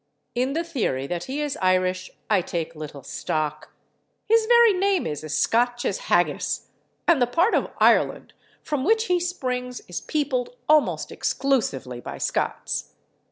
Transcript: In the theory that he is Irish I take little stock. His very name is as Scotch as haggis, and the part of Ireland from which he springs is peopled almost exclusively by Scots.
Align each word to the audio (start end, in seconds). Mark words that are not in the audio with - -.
In 0.33 0.53
the 0.53 0.63
theory 0.63 1.05
that 1.05 1.25
he 1.25 1.41
is 1.41 1.55
Irish 1.61 2.09
I 2.27 2.41
take 2.41 2.73
little 2.75 3.03
stock. 3.03 3.71
His 4.25 4.47
very 4.47 4.73
name 4.73 5.05
is 5.05 5.23
as 5.23 5.37
Scotch 5.37 5.85
as 5.85 5.99
haggis, 6.09 6.69
and 7.07 7.21
the 7.21 7.27
part 7.27 7.53
of 7.53 7.69
Ireland 7.77 8.33
from 8.63 8.83
which 8.83 9.05
he 9.05 9.19
springs 9.19 9.81
is 9.87 10.01
peopled 10.01 10.55
almost 10.67 11.11
exclusively 11.11 11.99
by 12.01 12.17
Scots. 12.17 12.93